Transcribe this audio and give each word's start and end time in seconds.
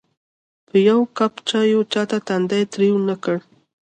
په 0.67 0.75
یوه 0.87 1.05
کپ 1.17 1.33
چایو 1.49 1.81
چاته 1.93 2.17
تندی 2.27 2.63
تریو 2.71 2.97
نه 3.09 3.15
کړ. 3.23 3.37